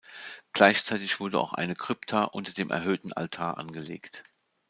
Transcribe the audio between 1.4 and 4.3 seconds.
eine Krypta unter dem erhöhten Altar angelegt.